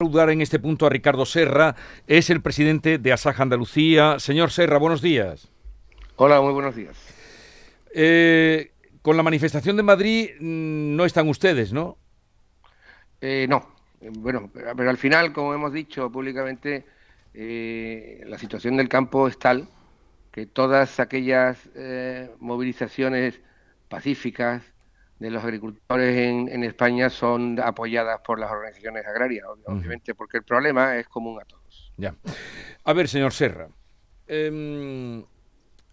[0.00, 1.74] saludar en este punto a Ricardo Serra,
[2.06, 4.20] es el presidente de Asaja Andalucía.
[4.20, 5.50] Señor Serra, buenos días.
[6.14, 6.96] Hola, muy buenos días.
[7.92, 8.70] Eh,
[9.02, 11.98] con la manifestación de Madrid mm, no están ustedes, ¿no?
[13.20, 13.74] Eh, no.
[14.00, 16.86] Bueno, pero al final, como hemos dicho públicamente,
[17.34, 19.68] eh, la situación del campo es tal
[20.30, 21.68] que todas aquellas
[22.38, 23.40] movilizaciones
[23.88, 24.62] pacíficas,
[25.18, 30.96] de los agricultores en, España son apoyadas por las organizaciones agrarias, obviamente, porque el problema
[30.96, 31.92] es común a todos.
[31.96, 32.14] Ya.
[32.84, 33.68] A ver, señor Serra,
[34.26, 35.24] em,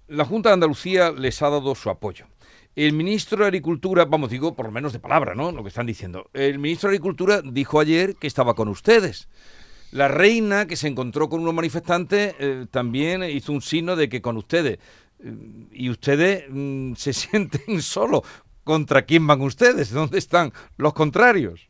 [0.08, 2.28] la Junta de Andalucía les ha dado su apoyo.
[2.76, 5.52] El ministro de Agricultura, vamos, digo, por lo menos de palabra, ¿no?
[5.52, 6.30] Lo que están diciendo.
[6.34, 9.30] El ministro de Agricultura dijo ayer que estaba con ustedes.
[9.92, 14.22] La reina, que se encontró con unos manifestantes, eh, también hizo un signo de que
[14.22, 14.78] con ustedes.
[15.24, 15.34] Eh,
[15.72, 18.24] y ustedes mm, se sienten solos.
[18.66, 19.92] ¿Contra quién van ustedes?
[19.92, 21.70] ¿Dónde están los contrarios?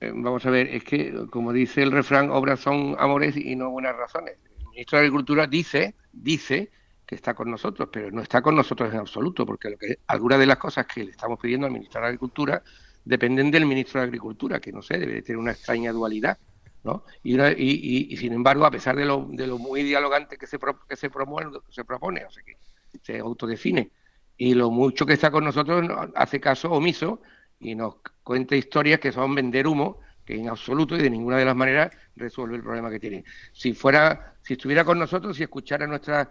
[0.00, 3.70] Eh, vamos a ver, es que, como dice el refrán, obras son amores y no
[3.70, 4.36] buenas razones.
[4.58, 6.70] El ministro de Agricultura dice, dice
[7.04, 10.38] que está con nosotros, pero no está con nosotros en absoluto, porque lo que, algunas
[10.38, 12.62] de las cosas que le estamos pidiendo al ministro de Agricultura
[13.04, 16.38] dependen del ministro de Agricultura, que no sé, debe tener una extraña dualidad.
[16.84, 17.04] ¿no?
[17.24, 20.58] Y, sin embargo, a pesar de lo, de lo muy dialogante que se,
[20.88, 22.56] que se, promueve, se propone, o sea, que
[23.02, 23.90] se autodefine,
[24.36, 27.20] y lo mucho que está con nosotros hace caso omiso
[27.58, 31.44] y nos cuenta historias que son vender humo, que en absoluto y de ninguna de
[31.44, 33.24] las maneras resuelve el problema que tiene.
[33.52, 36.28] Si fuera, si estuviera con nosotros, y escuchara nuestras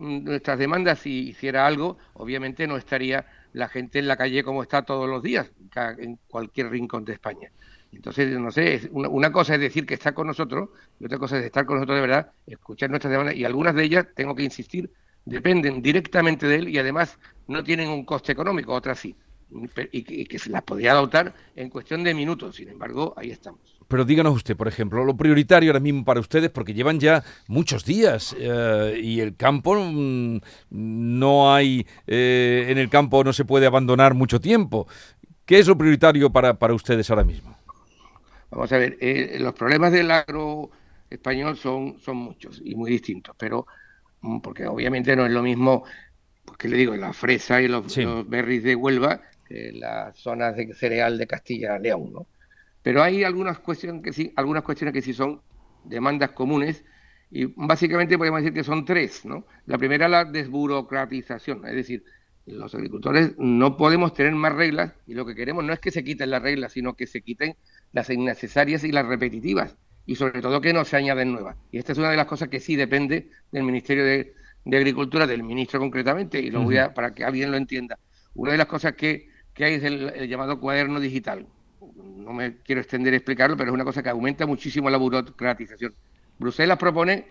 [0.00, 4.82] nuestras demandas y hiciera algo, obviamente no estaría la gente en la calle como está
[4.82, 5.50] todos los días,
[5.98, 7.50] en cualquier rincón de España.
[7.92, 11.44] Entonces, no sé, una, cosa es decir que está con nosotros y otra cosa es
[11.44, 14.90] estar con nosotros de verdad, escuchar nuestras demandas y algunas de ellas, tengo que insistir,
[15.30, 19.14] dependen directamente de él y además no tienen un coste económico, otras sí,
[19.92, 22.56] y que, se las podría adoptar en cuestión de minutos.
[22.56, 23.60] Sin embargo, ahí estamos.
[23.88, 27.84] Pero díganos usted, por ejemplo, lo prioritario ahora mismo para ustedes, porque llevan ya muchos
[27.84, 33.66] días eh, y el campo mm, no hay, eh, en el campo no se puede
[33.66, 34.86] abandonar mucho tiempo.
[35.44, 37.56] ¿Qué es lo prioritario para, para ustedes ahora mismo?
[38.50, 40.70] Vamos a ver, eh, los problemas del agro
[41.08, 43.66] español son, son muchos y muy distintos, pero
[44.42, 45.84] porque obviamente no es lo mismo,
[46.44, 47.96] pues que le digo, la fresa y los,
[48.28, 52.26] berries de Huelva que las zonas de cereal de Castilla-León, ¿no?
[52.82, 55.42] Pero hay algunas cuestiones que sí, algunas cuestiones que sí son
[55.84, 56.84] demandas comunes
[57.30, 59.44] y básicamente podemos decir que son tres, ¿no?
[59.66, 62.04] La primera la desburocratización, es decir,
[62.46, 66.04] los agricultores no podemos tener más reglas y lo que queremos no es que se
[66.04, 67.56] quiten las reglas, sino que se quiten
[67.92, 69.76] las innecesarias y las repetitivas
[70.10, 71.54] y sobre todo que no se añaden nuevas.
[71.70, 74.34] Y esta es una de las cosas que sí depende del Ministerio de,
[74.66, 77.96] Agricultura, del ministro concretamente, y lo voy a, para que alguien lo entienda.
[78.34, 81.46] Una de las cosas que, hay es el, llamado cuaderno digital.
[81.96, 85.94] No me quiero extender a explicarlo, pero es una cosa que aumenta muchísimo la burocratización.
[86.40, 87.26] Bruselas propone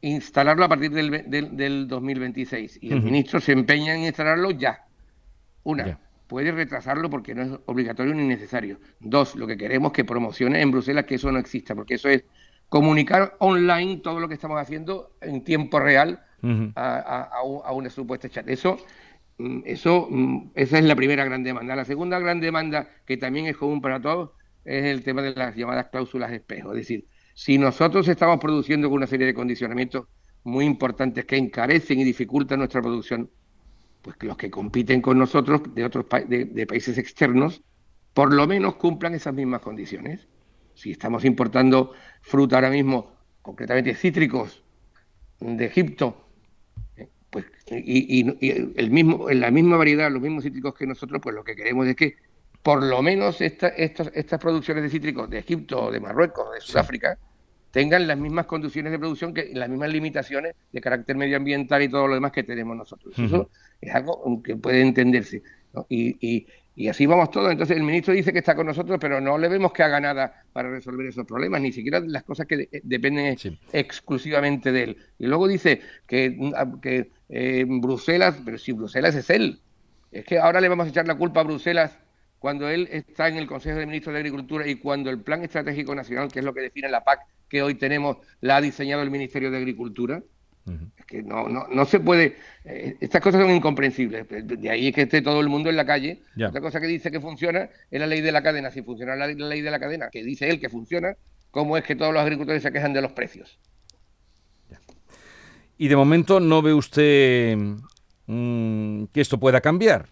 [0.00, 4.84] instalarlo a partir del, del, 2026 y el ministro se empeña en instalarlo ya.
[5.62, 8.78] Una puede retrasarlo porque no es obligatorio ni necesario.
[9.00, 12.24] Dos, lo que queremos que promocione en Bruselas que eso no exista, porque eso es
[12.68, 16.24] comunicar online todo lo que estamos haciendo en tiempo real
[16.74, 18.48] a, una supuesta chat.
[18.48, 18.78] Eso,
[19.38, 21.76] mm, eso, mm, esa es la primera gran demanda.
[21.76, 24.30] La segunda gran demanda, que también es común para todos,
[24.64, 26.72] es el tema de las llamadas cláusulas de espejo.
[26.72, 30.06] Es decir, si nosotros estamos produciendo con una serie de condicionamientos
[30.44, 33.30] muy importantes que encarecen y dificultan nuestra producción,
[34.04, 37.62] pues que los que compiten con nosotros de otros de, países externos,
[38.12, 40.28] por lo menos cumplan esas mismas condiciones.
[40.74, 44.62] Si estamos importando fruta ahora mismo, concretamente cítricos
[45.40, 46.28] de Egipto,
[46.98, 51.34] eh, pues y, el mismo, en la misma variedad, los mismos cítricos que nosotros, pues
[51.34, 52.16] lo que queremos es que
[52.62, 57.18] por lo menos estas, estas producciones de cítricos de Egipto, de Marruecos, de Sudáfrica,
[57.74, 62.06] tengan las mismas condiciones de producción que las mismas limitaciones de carácter medioambiental y todo
[62.06, 63.18] lo demás que tenemos nosotros.
[63.18, 65.42] Eso es algo que puede entenderse.
[65.88, 66.46] Y,
[66.88, 67.50] así vamos todos.
[67.50, 70.44] Entonces el ministro dice que está con nosotros, pero no le vemos que haga nada
[70.52, 73.36] para resolver esos problemas, ni siquiera las cosas que dependen
[73.72, 74.96] exclusivamente de él.
[75.18, 76.38] Y luego dice que,
[76.80, 79.58] que eh, Bruselas, pero si Bruselas es él,
[80.12, 81.98] es que ahora le vamos a echar la culpa a Bruselas
[82.38, 85.92] cuando él está en el Consejo de Ministros de Agricultura y cuando el Plan Estratégico
[85.92, 87.20] Nacional, que es lo que define la PAC,
[87.54, 90.20] que hoy tenemos la ha diseñado el Ministerio de Agricultura.
[90.98, 92.36] Es que no, no, no se puede.
[92.64, 94.26] Eh, estas cosas son incomprensibles.
[94.28, 96.22] De ahí es que esté todo el mundo en la calle.
[96.34, 98.72] Otra cosa que dice que funciona es la ley de la cadena.
[98.72, 101.14] Si funciona la, ley de la cadena, que dice él que funciona,
[101.52, 103.56] ¿cómo es que todos los agricultores se quejan de los precios?
[105.78, 107.56] Y de momento no ve usted
[108.26, 110.08] mm, que esto pueda cambiar.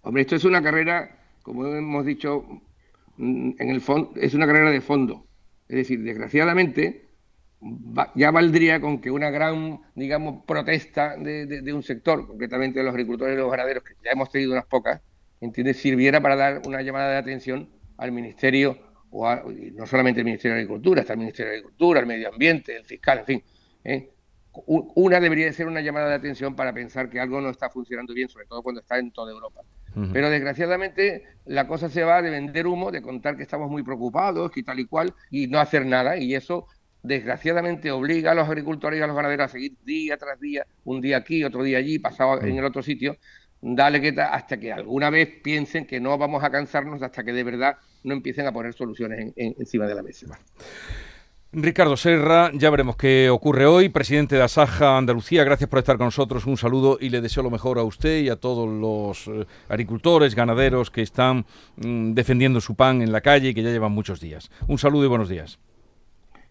[0.00, 2.42] Hombre, esto es una carrera, como hemos dicho,
[3.18, 5.25] mm, en el fondo, es una carrera de fondo
[5.68, 7.08] Es decir, desgraciadamente,
[8.14, 13.34] ya valdría con que una gran, digamos, protesta de, un sector, concretamente de los agricultores
[13.34, 15.00] y los ganaderos, que ya hemos tenido unas pocas,
[15.40, 15.78] ¿entiendes?
[15.78, 18.78] Sirviera para dar una llamada de atención al Ministerio,
[19.10, 19.26] o
[19.74, 22.84] no solamente el Ministerio de Agricultura, está el Ministerio de Agricultura, el Medio Ambiente, el
[22.84, 23.42] Fiscal, en fin.
[23.84, 24.10] ¿eh?
[24.66, 28.28] Una debería ser una llamada de atención para pensar que algo no está funcionando bien,
[28.28, 29.62] sobre todo cuando está en toda Europa.
[30.12, 34.54] Pero desgraciadamente la cosa se va de vender humo, de contar que estamos muy preocupados
[34.56, 36.66] y tal y cual, y no hacer nada, y eso
[37.02, 41.00] desgraciadamente obliga a los agricultores y a los ganaderos a seguir día tras día, un
[41.00, 43.16] día aquí, otro día allí, pasado en el otro sitio,
[43.60, 47.44] dale que hasta que alguna vez piensen que no vamos a cansarnos hasta que de
[47.44, 50.26] verdad no empiecen a poner soluciones encima de la mesa.
[51.52, 53.88] Ricardo Serra, ya veremos qué ocurre hoy.
[53.88, 56.44] Presidente de Asaja Andalucía, gracias por estar con nosotros.
[56.44, 60.34] Un saludo y le deseo lo mejor a usted y a todos los eh, agricultores,
[60.34, 61.46] ganaderos que están
[61.76, 64.50] mm, defendiendo su pan en la calle y que ya llevan muchos días.
[64.66, 65.58] Un saludo y buenos días.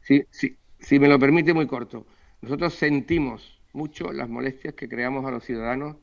[0.02, 2.06] Sí, sí, si me lo permite, muy corto.
[2.42, 5.98] Nosotros sentimos mucho las molestias que creamos a los ciudadanos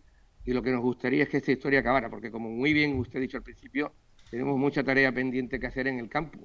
[0.44, 3.18] y lo que nos gustaría es que esta historia acabara, porque como muy bien usted
[3.18, 3.94] ha dicho al principio,
[4.30, 6.38] tenemos mucha tarea pendiente que hacer en el campo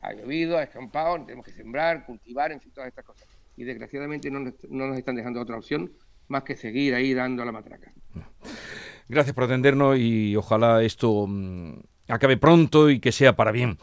[0.00, 3.26] ha llovido, ha escampado, tenemos que sembrar, cultivar, en fin, todas estas cosas.
[3.56, 5.92] Y desgraciadamente no, nos están dejando otra opción
[6.28, 7.92] más que seguir ahí dando a la matraca.
[9.08, 11.78] Gracias por atendernos y ojalá esto mm,
[12.08, 13.78] acabe pronto y que sea para bien.